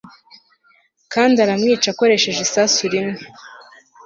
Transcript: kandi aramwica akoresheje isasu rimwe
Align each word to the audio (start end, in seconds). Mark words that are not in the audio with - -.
kandi 1.13 1.35
aramwica 1.43 1.87
akoresheje 1.89 2.39
isasu 2.47 2.81
rimwe 2.93 3.19